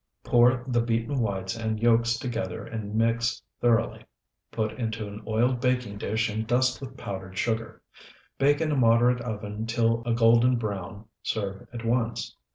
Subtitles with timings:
[0.23, 4.03] Pour the beaten whites and yolks together and mix thoroughly.
[4.51, 7.83] Put into an oiled baking dish, and dust with powdered sugar.
[8.39, 11.05] Bake in a moderate oven till a golden brown.
[11.21, 12.35] Serve at once.